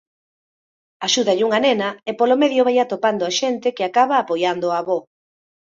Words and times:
Axúdalle 1.07 1.45
unha 1.47 1.59
nena 1.65 1.89
e 2.09 2.11
polo 2.19 2.39
medio 2.43 2.65
vai 2.67 2.77
atopando 2.79 3.35
xente 3.39 3.67
que 3.75 3.83
acaba 3.85 4.15
apoiando 4.17 4.65
o 4.67 4.75
avó. 4.81 4.99